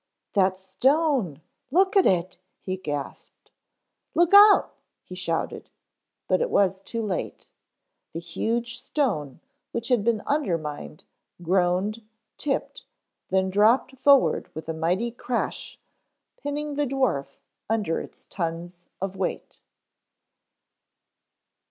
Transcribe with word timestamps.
"That 0.33 0.57
stone, 0.57 1.43
look 1.69 1.95
at 1.95 2.07
it," 2.07 2.39
he 2.63 2.75
gasped. 2.75 3.51
"Look 4.15 4.33
out," 4.33 4.73
he 5.03 5.13
shouted. 5.13 5.69
But 6.27 6.41
it 6.41 6.49
was 6.49 6.81
too 6.81 7.03
late. 7.03 7.51
The 8.13 8.19
huge 8.19 8.79
stone 8.81 9.41
which 9.71 9.89
had 9.89 10.03
been 10.03 10.23
undermined 10.25 11.03
groaned, 11.43 12.01
tipped, 12.39 12.83
then 13.29 13.51
dropped 13.51 13.95
forward 13.95 14.49
with 14.55 14.67
a 14.67 14.73
mighty 14.73 15.11
crash, 15.11 15.77
pinning 16.35 16.73
the 16.77 16.87
dwarf 16.87 17.37
under 17.69 17.99
its 17.99 18.25
tons 18.25 18.85
of 18.99 19.15
weight. 19.15 19.61